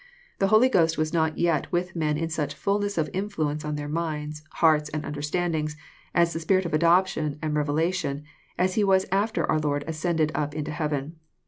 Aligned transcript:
The 0.39 0.47
Holy 0.47 0.67
Ghost 0.67 0.97
was 0.97 1.13
not 1.13 1.37
yet 1.37 1.71
with 1.71 1.95
men 1.95 2.17
in 2.17 2.27
such 2.27 2.55
fblness 2.55 2.97
of 2.97 3.07
influence 3.13 3.63
on 3.63 3.75
their 3.75 3.87
minds, 3.87 4.41
hearts, 4.53 4.89
and 4.89 5.05
understandings, 5.05 5.75
as 6.15 6.33
the 6.33 6.39
Spirit 6.39 6.65
of 6.65 6.73
adoption 6.73 7.37
and 7.39 7.55
reve 7.55 7.67
lation, 7.67 8.23
as 8.57 8.73
He 8.73 8.83
was 8.83 9.05
after 9.11 9.45
our 9.45 9.59
Lord 9.59 9.83
ascended 9.85 10.31
up 10.33 10.55
into 10.55 10.71
heaven. 10.71 11.17